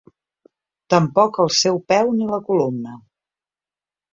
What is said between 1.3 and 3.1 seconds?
el seu peu ni la columna.